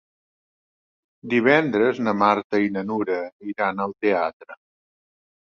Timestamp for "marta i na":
2.23-2.83